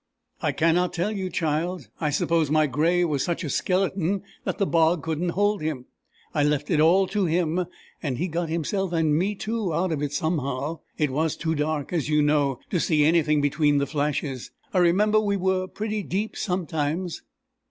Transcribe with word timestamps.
"I 0.41 0.51
cannot 0.51 0.93
tell 0.93 1.11
you, 1.11 1.29
child. 1.29 1.89
I 1.99 2.09
suppose 2.09 2.49
my 2.49 2.65
gray 2.65 3.05
was 3.05 3.23
such 3.23 3.43
a 3.43 3.51
skeleton 3.51 4.23
that 4.45 4.57
the 4.57 4.65
bog 4.65 5.03
couldn't 5.03 5.29
hold 5.37 5.61
him. 5.61 5.85
I 6.33 6.43
left 6.43 6.71
it 6.71 6.79
all 6.79 7.05
to 7.05 7.27
him, 7.27 7.67
and 8.01 8.17
he 8.17 8.27
got 8.27 8.49
himself 8.49 8.93
and 8.93 9.15
me 9.15 9.35
too 9.35 9.71
out 9.71 9.91
of 9.91 10.01
it 10.01 10.11
somehow. 10.11 10.79
It 10.97 11.11
was 11.11 11.35
too 11.37 11.53
dark, 11.53 11.93
as 11.93 12.09
you 12.09 12.23
know, 12.23 12.59
to 12.71 12.79
see 12.79 13.05
anything 13.05 13.41
between 13.41 13.77
the 13.77 13.85
flashes. 13.85 14.49
I 14.73 14.79
remember 14.79 15.19
we 15.19 15.37
were 15.37 15.67
pretty 15.67 16.01
deep 16.01 16.35
sometimes." 16.35 17.21